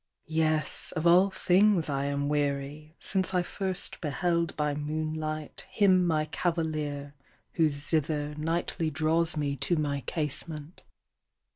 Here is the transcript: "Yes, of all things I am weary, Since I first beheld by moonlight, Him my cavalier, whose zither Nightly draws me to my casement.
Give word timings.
"Yes, 0.25 0.91
of 0.95 1.05
all 1.05 1.29
things 1.29 1.87
I 1.87 2.05
am 2.05 2.27
weary, 2.27 2.95
Since 2.99 3.35
I 3.35 3.43
first 3.43 4.01
beheld 4.01 4.57
by 4.57 4.73
moonlight, 4.73 5.67
Him 5.69 6.07
my 6.07 6.25
cavalier, 6.25 7.13
whose 7.53 7.75
zither 7.75 8.33
Nightly 8.33 8.89
draws 8.89 9.37
me 9.37 9.55
to 9.57 9.75
my 9.75 10.01
casement. 10.07 10.81